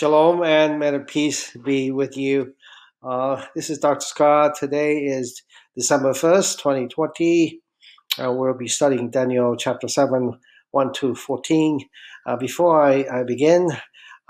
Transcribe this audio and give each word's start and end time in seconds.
Shalom 0.00 0.42
and 0.42 0.78
may 0.78 0.92
the 0.92 1.00
peace 1.00 1.54
be 1.62 1.90
with 1.90 2.16
you. 2.16 2.54
Uh, 3.02 3.44
this 3.54 3.68
is 3.68 3.76
Dr. 3.76 4.00
Scott. 4.00 4.54
Today 4.58 5.00
is 5.00 5.42
December 5.76 6.12
1st, 6.12 6.56
2020. 6.56 7.60
Uh, 8.18 8.32
we'll 8.32 8.56
be 8.56 8.66
studying 8.66 9.10
Daniel 9.10 9.54
chapter 9.56 9.88
7, 9.88 10.38
1 10.70 10.92
to 10.94 11.14
14. 11.14 11.80
Uh, 12.24 12.36
before 12.36 12.82
I, 12.82 13.04
I 13.12 13.24
begin, 13.24 13.68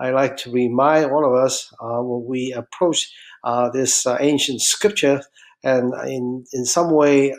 I'd 0.00 0.14
like 0.14 0.36
to 0.39 0.50
remind 0.50 1.12
all 1.12 1.25
of 1.25 1.41
us 1.41 1.73
uh, 1.80 2.02
when 2.02 2.29
we 2.29 2.52
approach 2.52 3.08
uh, 3.44 3.71
this 3.71 4.05
ancient 4.18 4.63
scripture, 4.63 5.22
and 5.63 5.94
in, 6.08 6.46
in 6.52 6.64
some 6.64 6.91
way, 6.91 7.32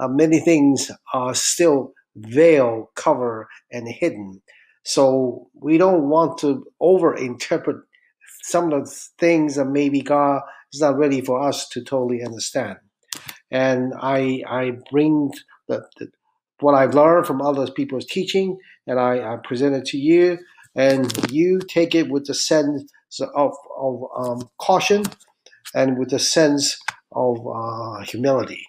many 0.00 0.40
things 0.40 0.90
are 1.14 1.36
still 1.36 1.92
veiled, 2.16 2.88
covered, 2.96 3.46
and 3.70 3.86
hidden 3.86 4.42
so 4.86 5.50
we 5.54 5.78
don't 5.78 6.10
want 6.10 6.38
to 6.40 6.66
overinterpret 6.82 7.80
some 8.44 8.72
of 8.72 8.86
the 8.86 8.96
things 9.18 9.56
that 9.56 9.66
maybe 9.66 10.02
God 10.02 10.42
is 10.72 10.82
not 10.82 10.98
ready 10.98 11.22
for 11.22 11.42
us 11.42 11.68
to 11.70 11.84
totally 11.84 12.24
understand. 12.24 12.78
And 13.50 13.94
I 14.00 14.42
I 14.48 14.72
bring 14.92 15.32
the, 15.68 15.86
the 15.98 16.08
what 16.60 16.74
I've 16.74 16.94
learned 16.94 17.26
from 17.26 17.42
other 17.42 17.70
people's 17.70 18.06
teaching, 18.06 18.58
and 18.86 19.00
I, 19.00 19.34
I 19.34 19.38
present 19.44 19.76
it 19.76 19.86
to 19.86 19.98
you, 19.98 20.38
and 20.76 21.12
you 21.32 21.60
take 21.60 21.94
it 21.94 22.10
with 22.10 22.26
the 22.26 22.34
sense 22.34 22.84
of, 23.36 23.52
of 23.78 24.02
um, 24.18 24.50
caution 24.60 25.04
and 25.74 25.98
with 25.98 26.10
the 26.10 26.20
sense 26.20 26.78
of 27.12 27.38
uh, 27.46 28.00
humility. 28.04 28.62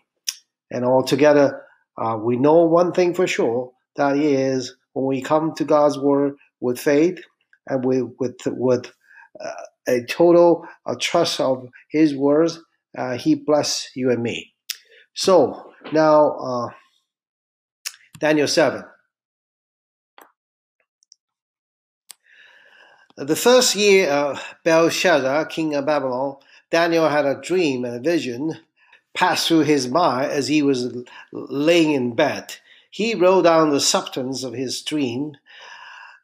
And 0.72 0.86
altogether, 0.86 1.62
uh, 1.98 2.18
we 2.22 2.38
know 2.38 2.64
one 2.64 2.92
thing 2.94 3.14
for 3.14 3.28
sure 3.28 3.72
that 3.96 4.18
is 4.18 4.76
when 4.98 5.06
we 5.06 5.22
come 5.22 5.54
to 5.54 5.64
God's 5.64 6.00
word 6.00 6.34
with 6.60 6.80
faith 6.80 7.20
and 7.68 7.86
with 7.86 8.10
with 8.20 8.38
with 8.48 8.92
uh, 9.40 9.52
a 9.88 10.04
total 10.06 10.66
uh, 10.88 10.96
trust 11.00 11.40
of 11.40 11.68
His 11.92 12.16
words, 12.16 12.60
uh, 12.98 13.16
He 13.16 13.36
bless 13.36 13.90
you 13.96 14.10
and 14.10 14.24
me. 14.24 14.54
So 15.14 15.72
now, 15.94 16.32
uh, 16.32 16.70
Daniel 18.20 18.48
seven. 18.48 18.86
The 23.18 23.36
first 23.36 23.76
year 23.76 24.10
of 24.10 24.44
Belshazzar, 24.64 25.46
king 25.46 25.76
of 25.76 25.86
Babylon, 25.86 26.38
Daniel 26.72 27.08
had 27.08 27.26
a 27.26 27.40
dream 27.40 27.86
and 27.86 27.96
a 27.96 28.00
vision 28.00 28.58
pass 29.14 29.48
through 29.48 29.62
his 29.62 29.88
mind 29.88 30.32
as 30.32 30.48
he 30.48 30.62
was 30.62 30.96
laying 31.32 31.92
in 31.92 32.14
bed. 32.16 32.56
He 32.98 33.14
wrote 33.14 33.44
down 33.44 33.70
the 33.70 33.80
substance 33.80 34.44
of 34.44 34.54
his 34.54 34.82
dream. 34.82 35.34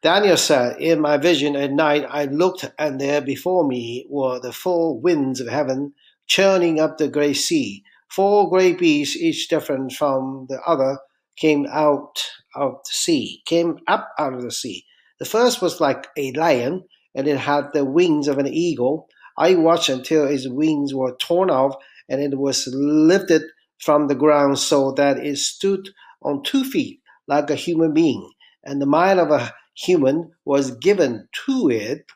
Daniel 0.02 0.36
said, 0.36 0.80
In 0.80 1.00
my 1.00 1.18
vision 1.18 1.54
at 1.54 1.70
night, 1.70 2.04
I 2.10 2.24
looked, 2.24 2.68
and 2.76 3.00
there 3.00 3.20
before 3.20 3.64
me 3.64 4.04
were 4.10 4.40
the 4.40 4.52
four 4.52 4.98
winds 4.98 5.40
of 5.40 5.46
heaven 5.46 5.94
churning 6.26 6.80
up 6.80 6.98
the 6.98 7.06
great 7.06 7.34
sea. 7.34 7.84
Four 8.10 8.50
great 8.50 8.80
beasts, 8.80 9.14
each 9.14 9.46
different 9.46 9.92
from 9.92 10.46
the 10.48 10.60
other, 10.66 10.98
came 11.36 11.64
out 11.70 12.20
of 12.56 12.72
the 12.84 12.92
sea, 12.92 13.44
came 13.46 13.78
up 13.86 14.08
out 14.18 14.34
of 14.34 14.42
the 14.42 14.50
sea. 14.50 14.84
The 15.20 15.26
first 15.26 15.62
was 15.62 15.80
like 15.80 16.08
a 16.16 16.32
lion, 16.32 16.82
and 17.14 17.28
it 17.28 17.38
had 17.38 17.72
the 17.72 17.84
wings 17.84 18.26
of 18.26 18.38
an 18.38 18.48
eagle. 18.48 19.06
I 19.38 19.54
watched 19.54 19.90
until 19.90 20.26
its 20.26 20.48
wings 20.48 20.92
were 20.92 21.14
torn 21.20 21.50
off, 21.50 21.76
and 22.08 22.20
it 22.20 22.36
was 22.36 22.66
lifted 22.66 23.42
from 23.78 24.08
the 24.08 24.16
ground 24.16 24.58
so 24.58 24.90
that 24.96 25.18
it 25.18 25.38
stood 25.38 25.90
on 26.24 26.42
two 26.42 26.64
feet 26.64 27.00
like 27.28 27.50
a 27.50 27.54
human 27.54 27.94
being, 27.94 28.30
and 28.64 28.80
the 28.80 28.86
mind 28.86 29.20
of 29.20 29.30
a 29.30 29.52
human 29.74 30.32
was 30.44 30.72
given 30.72 31.28
to 31.46 31.70
it. 31.70 32.06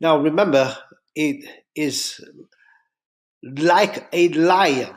Now 0.00 0.18
remember, 0.18 0.76
it 1.14 1.44
is 1.74 2.20
like 3.42 4.08
a 4.12 4.28
lion. 4.30 4.94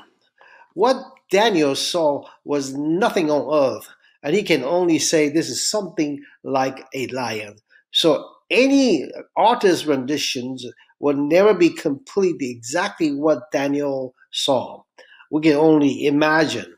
What 0.73 0.97
Daniel 1.31 1.75
saw 1.75 2.25
was 2.43 2.73
nothing 2.73 3.29
on 3.29 3.75
earth, 3.75 3.87
and 4.23 4.35
he 4.35 4.43
can 4.43 4.63
only 4.63 4.99
say 4.99 5.29
this 5.29 5.49
is 5.49 5.69
something 5.69 6.21
like 6.43 6.85
a 6.93 7.07
lion. 7.07 7.55
So 7.91 8.29
any 8.49 9.09
artist's 9.35 9.85
renditions 9.85 10.65
will 10.99 11.15
never 11.15 11.53
be 11.53 11.69
completely 11.69 12.51
exactly 12.51 13.13
what 13.13 13.51
Daniel 13.51 14.13
saw. 14.31 14.83
We 15.31 15.41
can 15.41 15.55
only 15.55 16.05
imagine. 16.05 16.75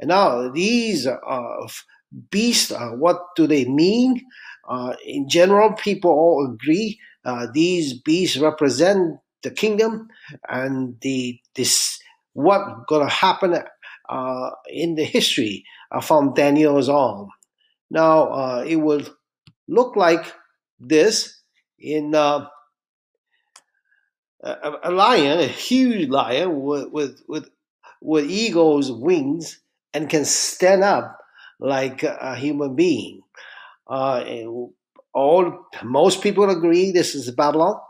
And 0.00 0.08
now 0.08 0.50
these 0.50 1.06
uh, 1.06 1.68
beasts, 2.30 2.70
uh, 2.70 2.90
what 2.90 3.34
do 3.36 3.46
they 3.46 3.64
mean? 3.64 4.22
Uh, 4.68 4.94
in 5.04 5.28
general, 5.28 5.72
people 5.72 6.10
all 6.10 6.50
agree 6.52 6.98
uh, 7.24 7.46
these 7.52 8.00
beasts 8.00 8.36
represent 8.36 9.18
the 9.42 9.50
kingdom 9.50 10.08
and 10.48 10.96
the 11.00 11.38
this 11.54 11.98
what 12.32 12.86
gonna 12.88 13.08
happen 13.08 13.62
uh, 14.08 14.50
in 14.68 14.94
the 14.94 15.04
history 15.04 15.64
uh, 15.90 16.00
from 16.00 16.34
Daniel's 16.34 16.88
on. 16.88 17.28
Now 17.90 18.60
it 18.62 18.76
will 18.76 19.02
look 19.68 19.96
like 19.96 20.32
this 20.80 21.40
in 21.78 22.14
a, 22.14 22.50
a, 24.42 24.90
lion, 24.90 25.38
a 25.38 25.46
huge 25.46 26.08
lion 26.08 26.60
with 26.60 26.90
with 26.90 27.22
with, 27.28 27.48
with 28.00 28.30
eagle's 28.30 28.90
wings 28.90 29.60
and 29.96 30.10
can 30.10 30.26
stand 30.26 30.84
up 30.84 31.18
like 31.58 32.02
a 32.02 32.36
human 32.36 32.76
being. 32.76 33.22
Uh, 33.88 34.22
all 35.14 35.66
most 35.82 36.22
people 36.22 36.50
agree 36.50 36.90
this 36.92 37.14
is 37.14 37.30
Babylon. 37.30 37.80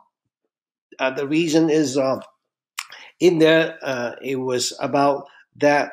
Uh, 1.00 1.10
the 1.10 1.26
reason 1.26 1.68
is 1.68 1.98
uh, 1.98 2.20
in 3.18 3.38
there 3.38 3.76
uh, 3.82 4.12
it 4.22 4.36
was 4.36 4.72
about 4.80 5.26
that 5.56 5.90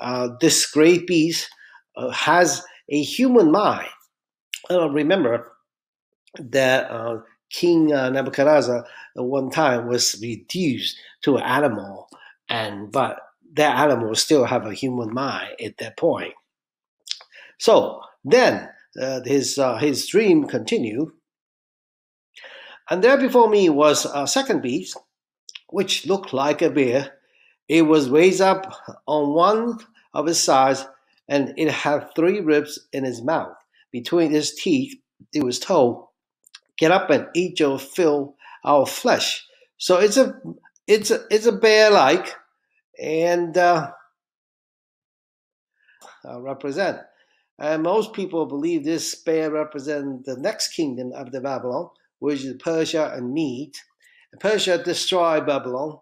uh, 0.00 0.28
this 0.38 0.66
great 0.70 1.06
beast 1.06 1.48
uh, 1.96 2.10
has 2.10 2.62
a 2.90 3.02
human 3.02 3.50
mind. 3.50 3.88
remember 4.68 5.50
that 6.38 6.90
King 7.50 7.86
Nebuchadnezzar 7.86 8.84
at 9.16 9.24
one 9.24 9.48
time 9.48 9.88
was 9.88 10.18
reduced 10.20 10.98
to 11.22 11.36
an 11.36 11.44
animal, 11.44 12.08
and 12.50 12.92
but 12.92 13.23
that 13.54 13.78
animal 13.78 14.14
still 14.14 14.44
have 14.44 14.66
a 14.66 14.74
human 14.74 15.12
mind 15.12 15.54
at 15.64 15.78
that 15.78 15.96
point. 15.96 16.34
So 17.58 18.00
then 18.24 18.68
uh, 19.00 19.20
his 19.24 19.58
uh, 19.58 19.78
his 19.78 20.06
dream 20.06 20.46
continued, 20.46 21.10
and 22.90 23.02
there 23.02 23.18
before 23.18 23.48
me 23.48 23.68
was 23.68 24.06
a 24.06 24.26
second 24.26 24.62
beast, 24.62 24.96
which 25.68 26.06
looked 26.06 26.32
like 26.32 26.62
a 26.62 26.70
bear. 26.70 27.12
It 27.68 27.82
was 27.82 28.10
raised 28.10 28.40
up 28.40 28.74
on 29.06 29.34
one 29.34 29.78
of 30.12 30.28
its 30.28 30.40
sides, 30.40 30.86
and 31.28 31.54
it 31.56 31.70
had 31.70 32.14
three 32.14 32.40
ribs 32.40 32.78
in 32.92 33.04
its 33.04 33.22
mouth. 33.22 33.56
Between 33.90 34.34
its 34.34 34.54
teeth, 34.62 34.96
it 35.32 35.42
was 35.42 35.58
told, 35.58 36.08
"Get 36.78 36.90
up 36.90 37.10
and 37.10 37.28
eat 37.34 37.60
your 37.60 37.78
fill 37.78 38.36
our 38.64 38.86
flesh." 38.86 39.46
So 39.78 39.98
it's 39.98 40.16
a 40.16 40.34
it's 40.86 41.10
a 41.10 41.24
it's 41.30 41.46
a 41.46 41.52
bear 41.52 41.90
like 41.90 42.34
and 43.00 43.56
uh, 43.56 43.90
represent. 46.38 46.98
And 47.58 47.82
most 47.82 48.12
people 48.12 48.46
believe 48.46 48.84
this 48.84 49.14
bear 49.14 49.50
represents 49.50 50.26
the 50.26 50.36
next 50.36 50.68
kingdom 50.68 51.12
of 51.12 51.30
the 51.30 51.40
Babylon, 51.40 51.90
which 52.18 52.44
is 52.44 52.56
Persia 52.62 53.12
and 53.14 53.32
Mede. 53.32 53.76
Persia 54.40 54.82
destroyed 54.82 55.46
Babylon 55.46 55.98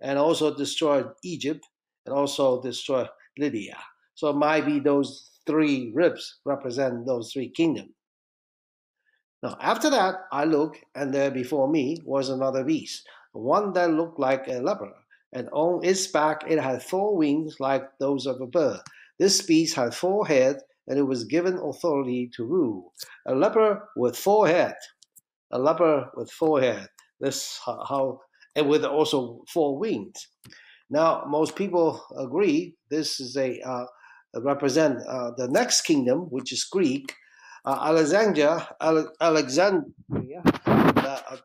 and 0.00 0.18
also 0.18 0.54
destroyed 0.54 1.10
Egypt 1.24 1.66
and 2.04 2.14
also 2.14 2.60
destroyed 2.60 3.08
Lydia. 3.38 3.78
So 4.14 4.28
it 4.28 4.36
might 4.36 4.66
be 4.66 4.80
those 4.80 5.30
three 5.46 5.90
ribs 5.94 6.40
represent 6.44 7.06
those 7.06 7.32
three 7.32 7.48
kingdoms. 7.48 7.92
Now, 9.42 9.56
after 9.58 9.88
that, 9.88 10.16
I 10.30 10.44
look, 10.44 10.76
and 10.94 11.14
there 11.14 11.30
before 11.30 11.66
me 11.66 11.96
was 12.04 12.28
another 12.28 12.62
beast, 12.62 13.08
one 13.32 13.72
that 13.72 13.90
looked 13.90 14.18
like 14.18 14.46
a 14.48 14.60
leopard 14.60 14.92
and 15.32 15.48
on 15.52 15.84
its 15.84 16.06
back 16.06 16.42
it 16.48 16.58
had 16.60 16.82
four 16.82 17.16
wings 17.16 17.56
like 17.60 17.84
those 17.98 18.26
of 18.26 18.40
a 18.40 18.46
bird. 18.46 18.80
This 19.18 19.42
beast 19.42 19.76
had 19.76 19.94
four 19.94 20.26
heads, 20.26 20.62
and 20.88 20.98
it 20.98 21.02
was 21.02 21.24
given 21.24 21.58
authority 21.58 22.30
to 22.36 22.44
rule. 22.44 22.92
A 23.26 23.34
leopard 23.34 23.78
with 23.96 24.16
four 24.16 24.48
heads. 24.48 24.78
A 25.52 25.58
leopard 25.58 26.06
with 26.16 26.30
four 26.30 26.60
heads. 26.60 26.88
This 27.20 27.60
how, 27.64 28.20
and 28.56 28.68
with 28.68 28.84
also 28.84 29.44
four 29.52 29.78
wings. 29.78 30.26
Now, 30.88 31.24
most 31.28 31.54
people 31.54 32.02
agree 32.18 32.74
this 32.90 33.20
is 33.20 33.36
a 33.36 33.60
uh, 33.60 33.84
represent 34.36 34.98
uh, 35.06 35.32
the 35.36 35.48
next 35.48 35.82
kingdom, 35.82 36.20
which 36.30 36.52
is 36.52 36.64
Greek. 36.64 37.12
Uh, 37.64 37.78
Alexandria, 37.82 38.66
Alexandria 39.20 39.84
uh, 40.14 40.19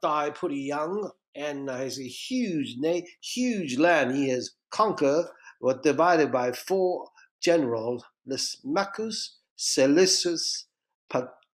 died 0.02 0.36
pretty 0.36 0.62
young, 0.62 1.12
and 1.36 1.70
uh, 1.70 1.78
has 1.78 2.00
a 2.00 2.08
huge, 2.08 2.76
na- 2.78 3.02
huge 3.22 3.78
land 3.78 4.16
he 4.16 4.30
has 4.30 4.52
conquered, 4.72 5.26
was 5.62 5.78
divided 5.84 6.32
by 6.32 6.52
four 6.52 7.10
generals: 7.42 8.04
Lysimachus, 8.28 9.38
Seleucus, 9.56 10.66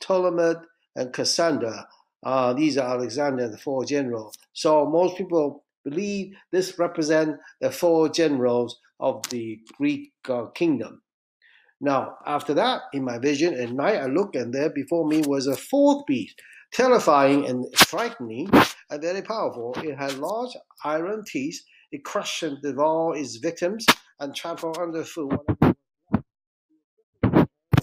Ptolemy, 0.00 0.60
and 0.96 1.12
Cassander. 1.12 1.84
Uh, 2.24 2.52
these 2.52 2.76
are 2.78 2.96
Alexander 2.96 3.48
the 3.48 3.58
four 3.58 3.84
generals. 3.84 4.34
So 4.52 4.86
most 4.86 5.16
people 5.16 5.64
believe 5.84 6.34
this 6.50 6.78
represent 6.78 7.36
the 7.60 7.70
four 7.70 8.08
generals 8.08 8.80
of 8.98 9.22
the 9.30 9.60
Greek 9.76 10.12
uh, 10.28 10.46
kingdom. 10.46 11.02
Now, 11.80 12.16
after 12.26 12.54
that, 12.54 12.82
in 12.94 13.04
my 13.04 13.18
vision 13.18 13.54
at 13.54 13.70
night, 13.70 13.96
I 13.96 14.06
looked, 14.06 14.34
and 14.34 14.52
there 14.52 14.70
before 14.70 15.06
me 15.06 15.22
was 15.26 15.46
a 15.46 15.54
fourth 15.54 16.06
beast, 16.06 16.40
terrifying 16.72 17.46
and 17.46 17.66
frightening, 17.78 18.50
and 18.90 19.02
very 19.02 19.22
powerful. 19.22 19.74
It 19.82 19.96
had 19.96 20.18
large 20.18 20.56
iron 20.84 21.24
teeth. 21.26 21.60
It 21.92 22.04
crushed 22.04 22.42
and 22.42 22.60
devoured 22.62 23.18
its 23.18 23.36
victims 23.36 23.86
and 24.18 24.34
trampled 24.34 24.78
underfoot 24.78 25.40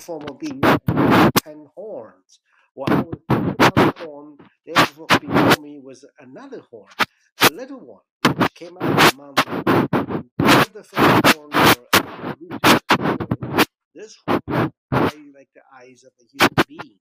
form 0.03 0.25
of 0.30 0.38
being 0.38 0.59
ten 0.59 1.65
horns. 1.75 2.39
While 2.74 3.06
was 3.06 3.19
the 3.30 3.94
horn, 4.00 4.38
there 4.65 4.75
before 4.75 5.07
me 5.62 5.80
was 5.81 6.03
another 6.19 6.62
horn, 6.69 6.91
a 7.41 7.50
little 7.53 7.80
one, 7.80 8.35
which 8.35 8.53
came 8.53 8.77
out 8.81 8.91
of 8.91 9.12
the 9.12 9.18
mountain. 9.18 10.30
The 10.74 10.83
first 10.83 11.35
horn 11.35 11.51
were. 11.53 11.88
This 13.95 14.18
horn 14.27 14.44
like 14.91 15.50
the 15.56 15.62
eyes 15.74 16.03
of 16.03 16.12
a 16.19 16.25
human 16.30 16.65
being. 16.68 17.00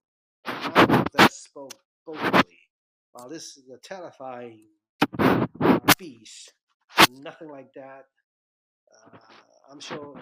That 1.15 1.31
spoke 1.31 1.75
boldly. 2.07 2.59
While 3.13 3.29
this 3.29 3.57
is 3.57 3.69
a 3.69 3.79
terrifying 3.79 4.61
beast, 5.99 6.55
nothing 7.21 7.49
like 7.49 7.73
that. 7.75 8.05
Uh, 8.93 9.19
I'm 9.71 9.81
sure 9.81 10.15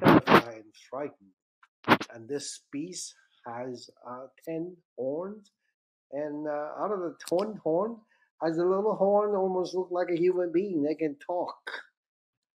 terrified 0.00 0.54
and 0.54 0.74
frightened. 0.90 1.34
And 2.14 2.28
this 2.28 2.62
beast 2.72 3.14
has 3.46 3.90
uh, 4.08 4.26
ten 4.44 4.76
horns, 4.96 5.50
and 6.12 6.46
uh, 6.48 6.70
out 6.80 6.92
of 6.92 7.00
the 7.00 7.14
ten 7.28 7.56
horn 7.62 7.96
has 8.42 8.58
a 8.58 8.64
little 8.64 8.94
horn 8.94 9.34
almost 9.34 9.74
look 9.74 9.88
like 9.90 10.10
a 10.10 10.16
human 10.16 10.52
being. 10.52 10.82
They 10.82 10.94
can 10.94 11.16
talk. 11.26 11.56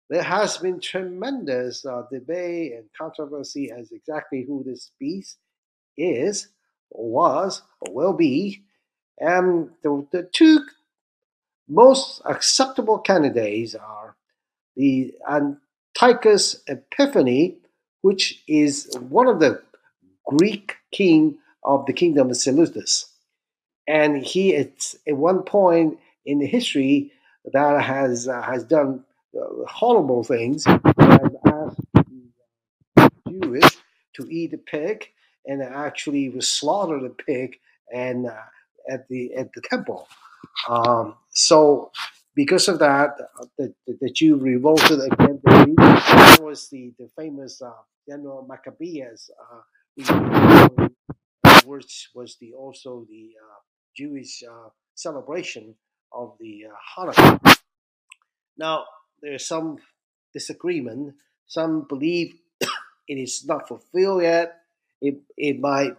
There 0.09 0.23
has 0.23 0.57
been 0.57 0.79
tremendous 0.79 1.85
uh, 1.85 2.03
debate 2.11 2.73
and 2.73 2.85
controversy 2.97 3.71
as 3.71 3.91
exactly 3.91 4.43
who 4.47 4.63
this 4.63 4.91
beast 4.99 5.37
is, 5.97 6.49
or 6.89 7.11
was, 7.11 7.61
or 7.81 7.93
will 7.93 8.13
be. 8.13 8.63
And 9.19 9.69
the, 9.83 10.07
the 10.11 10.23
two 10.33 10.65
most 11.67 12.21
acceptable 12.25 12.99
candidates 12.99 13.75
are 13.75 14.15
the 14.75 15.13
Antiochus 15.29 16.63
Epiphanes, 16.67 17.57
which 18.01 18.43
is 18.47 18.89
one 19.09 19.27
of 19.27 19.39
the 19.39 19.61
Greek 20.25 20.77
king 20.91 21.37
of 21.63 21.85
the 21.85 21.93
kingdom 21.93 22.29
of 22.31 22.37
Seleucus. 22.37 23.11
And 23.87 24.23
he, 24.25 24.55
at 24.55 24.95
one 25.07 25.43
point 25.43 25.99
in 26.25 26.39
the 26.39 26.47
history, 26.47 27.11
that 27.53 27.81
has 27.81 28.27
uh, 28.27 28.41
has 28.41 28.63
done 28.63 29.03
horrible 29.67 30.23
things 30.23 30.65
and 30.65 31.37
asked 31.45 31.79
the 31.93 33.11
Jewish 33.29 33.77
to 34.15 34.27
eat 34.29 34.53
a 34.53 34.57
pig, 34.57 35.05
and 35.45 35.61
actually 35.61 36.29
was 36.29 36.47
slaughtered 36.47 37.03
a 37.03 37.09
pig 37.09 37.57
and 37.93 38.27
uh, 38.27 38.33
at 38.89 39.07
the 39.07 39.33
at 39.35 39.51
the 39.53 39.61
temple. 39.61 40.07
Um, 40.67 41.15
so 41.29 41.91
because 42.35 42.67
of 42.69 42.79
that, 42.79 43.15
uh, 43.39 43.45
the, 43.57 43.73
the, 43.85 43.97
the 44.01 44.09
Jew 44.11 44.37
revolted 44.37 45.01
against 45.01 45.43
the 45.43 45.65
Greeks. 45.65 46.05
That 46.09 46.39
was 46.41 46.69
the, 46.69 46.93
the 46.97 47.09
famous 47.17 47.61
uh, 47.61 47.71
General 48.07 48.45
Maccabeus, 48.47 49.29
uh, 49.99 50.87
which 51.65 52.09
was 52.15 52.37
the 52.39 52.53
also 52.53 53.05
the 53.09 53.31
uh, 53.43 53.59
Jewish 53.95 54.41
uh, 54.49 54.69
celebration 54.95 55.75
of 56.13 56.35
the 56.39 56.67
uh, 56.67 57.01
Hanukkah. 57.01 57.57
Now, 58.57 58.85
there's 59.21 59.47
some 59.47 59.77
disagreement. 60.33 61.15
Some 61.47 61.85
believe 61.87 62.35
it 63.07 63.15
is 63.15 63.45
not 63.45 63.67
fulfilled 63.67 64.23
yet. 64.23 64.61
It, 65.01 65.17
it 65.37 65.59
might 65.59 65.95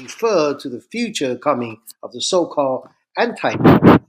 refer 0.00 0.54
to 0.54 0.68
the 0.68 0.80
future 0.80 1.36
coming 1.36 1.80
of 2.02 2.12
the 2.12 2.20
so-called 2.20 2.88
Antichrist 3.16 4.00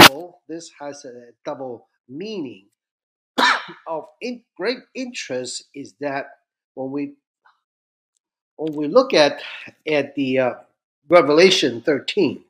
So 0.00 0.36
this 0.48 0.70
has 0.80 1.04
a 1.04 1.30
double 1.44 1.88
meaning. 2.08 2.66
of 3.86 4.06
in, 4.20 4.42
great 4.56 4.78
interest 4.94 5.64
is 5.74 5.94
that 6.00 6.26
when 6.74 6.90
we 6.90 7.14
when 8.56 8.74
we 8.74 8.88
look 8.88 9.14
at 9.14 9.40
at 9.86 10.14
the 10.16 10.38
uh, 10.38 10.54
Revelation 11.08 11.80
13, 11.80 12.42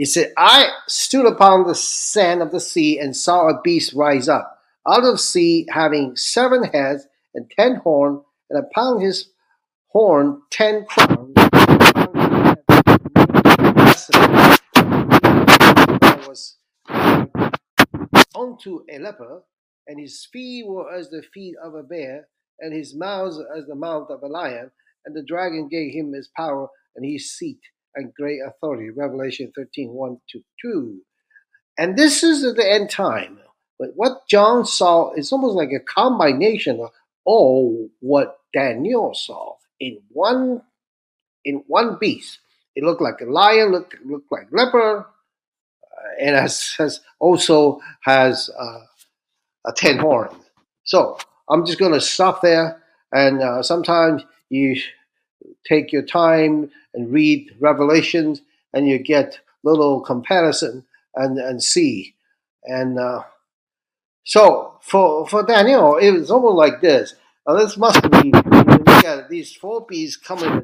it 0.00 0.06
said, 0.06 0.32
"I 0.34 0.70
stood 0.88 1.26
upon 1.26 1.66
the 1.66 1.74
sand 1.74 2.40
of 2.40 2.52
the 2.52 2.58
sea 2.58 2.98
and 2.98 3.14
saw 3.14 3.48
a 3.48 3.60
beast 3.60 3.92
rise 3.92 4.30
up 4.30 4.58
out 4.88 5.04
of 5.04 5.12
the 5.12 5.18
sea, 5.18 5.66
having 5.70 6.16
seven 6.16 6.64
heads 6.64 7.06
and 7.34 7.50
ten 7.50 7.74
horns, 7.76 8.22
and 8.48 8.64
upon 8.64 9.02
his 9.02 9.28
horn 9.88 10.40
ten 10.50 10.86
crowns." 10.86 11.34
was 16.26 16.56
unto 18.34 18.82
a 18.90 18.98
leper, 19.00 19.42
and 19.86 20.00
his 20.00 20.24
feet 20.32 20.66
were 20.66 20.90
as 20.90 21.10
the 21.10 21.22
feet 21.34 21.56
of 21.62 21.74
a 21.74 21.82
bear, 21.82 22.26
and 22.58 22.72
his 22.72 22.94
mouth 22.94 23.34
as 23.54 23.66
the 23.66 23.74
mouth 23.74 24.08
of 24.08 24.22
a 24.22 24.28
lion. 24.28 24.70
And 25.04 25.14
the 25.14 25.22
dragon 25.22 25.68
gave 25.68 25.92
him 25.92 26.14
his 26.14 26.28
power 26.34 26.68
and 26.96 27.04
his 27.04 27.30
seat 27.30 27.60
and 27.94 28.14
great 28.14 28.40
authority. 28.46 28.90
Revelation 28.90 29.52
13 29.56 29.90
1 29.90 30.18
to 30.30 30.40
2. 30.62 31.00
And 31.78 31.96
this 31.96 32.22
is 32.22 32.42
the 32.54 32.70
end 32.70 32.90
time. 32.90 33.38
But 33.78 33.90
what 33.94 34.28
John 34.28 34.66
saw 34.66 35.12
is 35.14 35.32
almost 35.32 35.56
like 35.56 35.72
a 35.72 35.80
combination 35.80 36.80
of 36.80 36.90
all 37.24 37.88
what 38.00 38.38
Daniel 38.52 39.14
saw 39.14 39.54
in 39.80 40.00
one 40.10 40.62
in 41.44 41.64
one 41.66 41.96
beast. 42.00 42.38
It 42.76 42.84
looked 42.84 43.02
like 43.02 43.20
a 43.20 43.24
lion, 43.24 43.72
looked, 43.72 43.96
looked 44.04 44.30
like 44.30 44.48
leper, 44.52 45.06
and 46.20 46.36
has, 46.36 46.74
has 46.78 47.00
also 47.18 47.80
has 48.02 48.50
uh, 48.58 48.80
a 49.66 49.72
ten 49.74 49.98
horn. 49.98 50.28
So 50.84 51.18
I'm 51.48 51.66
just 51.66 51.78
going 51.78 51.92
to 51.92 52.00
stop 52.00 52.42
there. 52.42 52.82
And 53.12 53.42
uh, 53.42 53.62
sometimes 53.62 54.22
you 54.50 54.80
take 55.66 55.92
your 55.92 56.02
time 56.02 56.70
and 56.94 57.12
read 57.12 57.50
Revelations, 57.60 58.42
and 58.72 58.88
you 58.88 58.98
get 58.98 59.40
little 59.62 60.00
comparison 60.00 60.84
and 61.14 61.38
and 61.38 61.62
see. 61.62 62.14
And 62.64 62.98
uh, 62.98 63.22
so 64.24 64.78
for 64.82 65.26
for 65.26 65.42
Daniel, 65.44 65.96
it 65.96 66.10
was 66.10 66.30
almost 66.30 66.56
like 66.56 66.80
this. 66.80 67.14
Now 67.46 67.56
this 67.56 67.76
must 67.76 68.02
be 68.10 68.32
at 69.06 69.28
these 69.28 69.54
four 69.54 69.86
beasts 69.86 70.16
coming. 70.16 70.62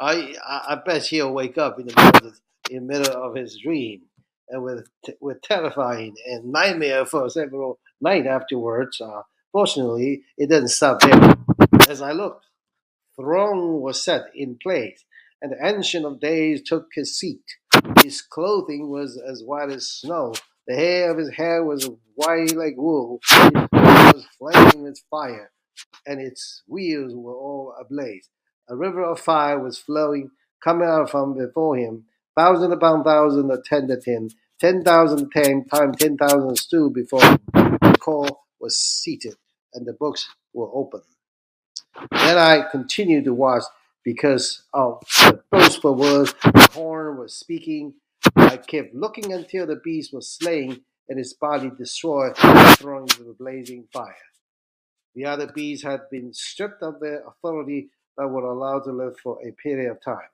I 0.00 0.34
I 0.46 0.80
bet 0.84 1.06
he'll 1.06 1.32
wake 1.32 1.58
up 1.58 1.78
in 1.78 1.86
the 1.86 1.94
middle 1.96 2.28
of, 2.28 2.40
in 2.70 2.86
the 2.86 2.98
middle 2.98 3.22
of 3.22 3.34
his 3.34 3.58
dream 3.58 4.02
and 4.48 4.62
with 4.62 4.86
with 5.20 5.40
terrifying 5.42 6.14
and 6.26 6.52
nightmare 6.52 7.06
for 7.06 7.28
several 7.30 7.78
nights 8.00 8.28
afterwards. 8.28 9.00
Uh, 9.00 9.22
fortunately, 9.52 10.22
it 10.36 10.48
didn't 10.48 10.68
stop 10.68 11.00
there. 11.00 11.36
As 11.88 12.02
I 12.02 12.12
looked, 12.12 12.46
throne 13.20 13.80
was 13.80 14.04
set 14.04 14.24
in 14.34 14.58
place, 14.62 15.04
and 15.42 15.52
the 15.52 15.66
Ancient 15.66 16.04
of 16.06 16.20
Days 16.20 16.62
took 16.62 16.88
his 16.94 17.18
seat. 17.18 17.44
His 18.02 18.22
clothing 18.22 18.90
was 18.90 19.20
as 19.20 19.42
white 19.44 19.70
as 19.70 19.90
snow. 19.90 20.34
The 20.66 20.74
hair 20.76 21.10
of 21.10 21.18
his 21.18 21.30
hair 21.34 21.64
was 21.64 21.88
white 22.14 22.54
like 22.54 22.76
wool. 22.76 23.20
His 23.30 23.52
was 23.72 24.26
flaming 24.38 24.82
with 24.84 25.00
fire, 25.10 25.52
and 26.06 26.20
its 26.20 26.62
wheels 26.66 27.14
were 27.14 27.34
all 27.34 27.74
ablaze. 27.80 28.28
A 28.68 28.76
river 28.76 29.04
of 29.04 29.20
fire 29.20 29.58
was 29.58 29.78
flowing, 29.78 30.30
coming 30.62 30.88
out 30.88 31.10
from 31.10 31.36
before 31.36 31.76
him 31.76 32.06
thousand 32.36 32.72
upon 32.72 33.04
thousand 33.04 33.50
attended 33.50 34.04
him. 34.04 34.30
Ten 34.60 34.82
thousand 34.82 35.30
times 35.30 35.96
ten 35.98 36.16
thousand 36.16 36.56
stood 36.56 36.92
before 36.94 37.22
him. 37.24 37.38
The 37.52 37.96
call 38.00 38.44
was 38.60 38.76
seated, 38.78 39.34
and 39.72 39.86
the 39.86 39.92
books 39.92 40.28
were 40.52 40.70
open. 40.72 41.02
Then 42.10 42.38
I 42.38 42.64
continued 42.70 43.24
to 43.24 43.34
watch 43.34 43.64
because 44.04 44.62
of 44.72 45.00
the 45.18 45.40
boastful 45.50 45.94
words 45.94 46.34
the 46.42 46.68
horn 46.72 47.18
was 47.18 47.34
speaking. 47.34 47.94
I 48.36 48.56
kept 48.56 48.94
looking 48.94 49.32
until 49.32 49.66
the 49.66 49.76
beast 49.76 50.12
was 50.12 50.28
slain 50.28 50.82
and 51.08 51.18
his 51.18 51.34
body 51.34 51.70
destroyed 51.76 52.34
and 52.42 52.78
thrown 52.78 53.02
into 53.02 53.24
the 53.24 53.34
blazing 53.34 53.86
fire. 53.92 54.16
The 55.14 55.26
other 55.26 55.46
beasts 55.46 55.84
had 55.84 56.08
been 56.10 56.32
stripped 56.32 56.82
of 56.82 57.00
their 57.00 57.22
authority 57.26 57.90
but 58.16 58.28
were 58.30 58.44
allowed 58.44 58.84
to 58.84 58.92
live 58.92 59.18
for 59.18 59.38
a 59.46 59.52
period 59.52 59.90
of 59.90 60.02
time. 60.02 60.28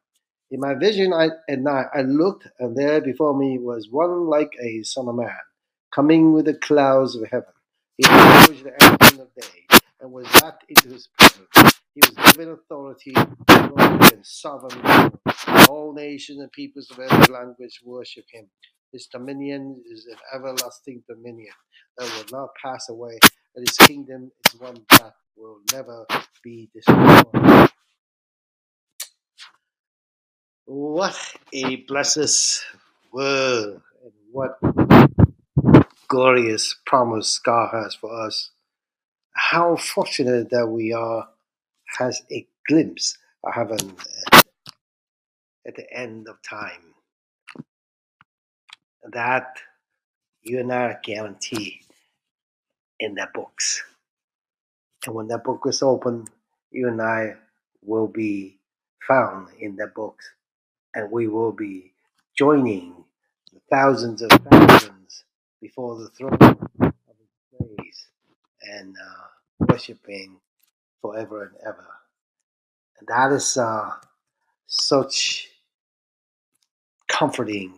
In 0.50 0.61
my 0.61 0.75
vision 0.75 1.12
I, 1.12 1.31
at 1.49 1.61
night, 1.61 1.87
I 1.95 2.02
looked, 2.02 2.49
and 2.59 2.76
there 2.76 3.00
before 3.00 3.37
me 3.38 3.59
was 3.59 3.88
one 3.90 4.26
like 4.26 4.52
a 4.62 4.83
son 4.83 5.09
of 5.09 5.14
man, 5.17 5.31
coming 5.93 6.33
with 6.33 6.47
the 6.47 6.55
clouds 6.55 7.17
of 7.17 7.29
heaven. 7.31 7.52
He 7.97 8.05
approached 8.07 8.64
the 8.64 8.83
end 8.83 9.21
of 9.21 9.35
day, 9.35 9.67
wrapped 10.50 10.64
into 10.69 10.90
his 10.90 11.09
presence. 11.19 11.80
He 11.95 12.00
was 12.02 12.33
given 12.35 12.52
authority 12.52 13.14
and 13.49 14.25
sovereign. 14.25 15.12
All 15.69 15.92
nations 15.95 16.40
and 16.40 16.50
peoples 16.52 16.90
of 16.90 16.99
every 17.00 17.33
language 17.35 17.80
worship 17.85 18.25
him. 18.33 18.47
His 18.92 19.07
dominion 19.12 19.83
is 19.90 20.07
an 20.07 20.19
everlasting 20.35 21.02
dominion 21.09 21.52
that 21.99 22.04
will 22.33 22.38
not 22.40 22.50
pass 22.62 22.88
away, 22.90 23.19
and 23.57 23.69
his 23.69 23.76
kingdom 23.78 24.33
is 24.47 24.61
one 24.61 24.78
that 24.90 25.14
will 25.37 25.59
never 25.73 26.07
be 26.45 26.71
destroyed. 26.75 27.71
What 30.66 31.16
a 31.54 31.76
blessed 31.88 32.64
word, 33.12 33.83
and 34.04 34.12
what 34.33 34.59
glorious 36.09 36.76
promise 36.87 37.38
God 37.38 37.71
has 37.73 37.95
for 37.95 38.12
us. 38.26 38.50
How 39.40 39.75
fortunate 39.76 40.50
that 40.50 40.66
we 40.68 40.92
are 40.92 41.26
has 41.99 42.23
a 42.30 42.47
glimpse 42.68 43.16
of 43.42 43.54
heaven 43.54 43.97
uh, 44.32 44.40
at 45.66 45.75
the 45.76 45.90
end 45.92 46.28
of 46.28 46.37
time. 46.42 46.94
That 49.12 49.56
you 50.42 50.61
and 50.61 50.70
I 50.70 50.82
are 50.82 51.00
guaranteed 51.02 51.80
in 53.00 53.14
the 53.14 53.28
books. 53.35 53.82
And 55.06 55.14
when 55.14 55.28
that 55.28 55.42
book 55.42 55.62
is 55.66 55.82
open, 55.82 56.28
you 56.70 56.88
and 56.88 57.00
I 57.00 57.35
will 57.82 58.09
be 58.09 58.59
found 59.09 59.49
in 59.59 59.75
that 59.76 59.94
book. 59.94 60.18
And 60.94 61.11
we 61.11 61.28
will 61.28 61.52
be 61.52 61.92
joining 62.37 62.94
the 63.52 63.61
thousands 63.70 64.20
of 64.23 64.30
thousands 64.50 65.25
before 65.62 65.97
the 65.99 66.11
throne 66.11 66.69
and 68.62 68.97
uh, 68.97 69.67
worshiping 69.69 70.38
forever 71.00 71.45
and 71.45 71.57
ever. 71.67 71.87
And 72.99 73.09
that 73.09 73.33
is 73.33 73.57
uh, 73.57 73.90
such 74.67 75.49
comforting 77.09 77.75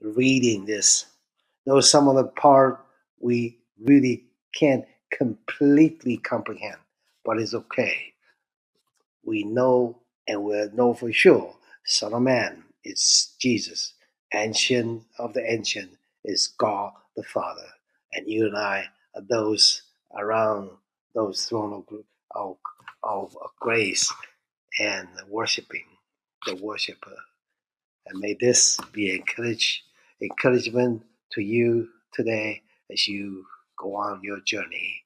reading 0.00 0.66
this. 0.66 1.06
Though 1.66 1.80
some 1.80 2.08
of 2.08 2.16
the 2.16 2.24
part 2.24 2.84
we 3.20 3.58
really 3.80 4.24
can't 4.54 4.84
completely 5.12 6.16
comprehend, 6.18 6.78
but 7.24 7.38
it's 7.38 7.54
okay. 7.54 8.12
We 9.24 9.44
know 9.44 9.98
and 10.28 10.42
we 10.44 10.68
know 10.74 10.94
for 10.94 11.12
sure 11.12 11.54
Son 11.84 12.14
of 12.14 12.22
Man 12.22 12.64
is 12.84 13.34
Jesus, 13.40 13.94
Ancient 14.34 15.04
of 15.18 15.34
the 15.34 15.50
Ancient 15.50 15.90
is 16.24 16.48
God 16.58 16.92
the 17.16 17.22
Father, 17.24 17.66
and 18.12 18.28
you 18.28 18.46
and 18.46 18.56
I 18.56 18.86
are 19.14 19.22
those 19.28 19.82
around 20.18 20.70
those 21.14 21.44
throne 21.46 21.72
of, 21.72 21.98
of, 22.34 22.56
of, 23.02 23.36
of 23.42 23.50
grace 23.60 24.12
and 24.80 25.08
worshiping 25.28 25.84
the 26.46 26.56
worshiper. 26.56 27.16
And 28.06 28.20
may 28.20 28.36
this 28.40 28.78
be 28.92 29.14
encourage, 29.14 29.84
encouragement 30.22 31.02
to 31.32 31.42
you 31.42 31.88
today 32.12 32.62
as 32.90 33.08
you 33.08 33.44
go 33.78 33.96
on 33.96 34.20
your 34.22 34.40
journey. 34.40 35.02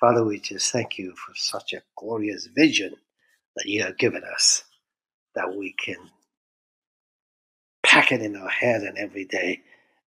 Father, 0.00 0.24
we 0.24 0.40
just 0.40 0.72
thank 0.72 0.98
you 0.98 1.14
for 1.16 1.34
such 1.34 1.72
a 1.72 1.82
glorious 1.96 2.46
vision 2.46 2.94
that 3.56 3.66
you 3.66 3.82
have 3.82 3.98
given 3.98 4.22
us 4.34 4.64
that 5.34 5.54
we 5.56 5.74
can 5.74 5.96
pack 7.84 8.12
it 8.12 8.22
in 8.22 8.36
our 8.36 8.48
head 8.48 8.82
and 8.82 8.98
every 8.98 9.24
day 9.24 9.62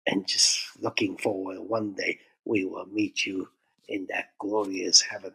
and 0.07 0.27
just 0.27 0.61
looking 0.81 1.17
forward 1.17 1.59
one 1.61 1.95
day 1.95 2.19
we 2.45 2.65
will 2.65 2.87
meet 2.87 3.25
you 3.27 3.49
in 3.89 4.07
that 4.11 4.31
glorious 4.41 5.03
heaven. 5.03 5.33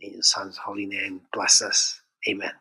In 0.00 0.14
your 0.14 0.22
son's 0.22 0.58
holy 0.58 0.86
name, 0.86 1.22
bless 1.32 1.62
us. 1.62 2.00
Amen. 2.28 2.52